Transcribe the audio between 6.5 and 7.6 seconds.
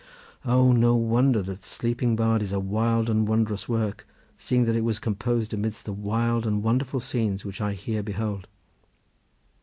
wonderful scenes